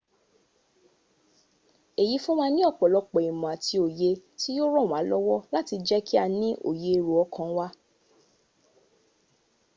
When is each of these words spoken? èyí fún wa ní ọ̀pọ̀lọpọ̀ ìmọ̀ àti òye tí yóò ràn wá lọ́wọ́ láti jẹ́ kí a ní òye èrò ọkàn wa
èyí 2.01 2.15
fún 2.23 2.37
wa 2.39 2.47
ní 2.55 2.61
ọ̀pọ̀lọpọ̀ 2.69 3.21
ìmọ̀ 3.29 3.47
àti 3.55 3.75
òye 3.85 4.09
tí 4.37 4.49
yóò 4.57 4.69
ràn 4.73 4.87
wá 4.91 4.99
lọ́wọ́ 5.09 5.39
láti 5.53 5.75
jẹ́ 5.87 6.03
kí 6.07 6.15
a 6.23 6.27
ní 6.39 6.49
òye 6.67 6.87
èrò 6.97 7.13
ọkàn 7.23 7.49
wa 7.57 7.67